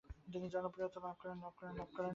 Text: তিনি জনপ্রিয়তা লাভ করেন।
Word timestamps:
তিনি 0.33 0.47
জনপ্রিয়তা 0.49 0.99
লাভ 1.03 1.15
করেন। 1.19 2.09